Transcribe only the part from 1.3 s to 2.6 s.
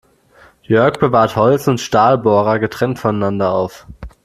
Holz- und Stahlbohrer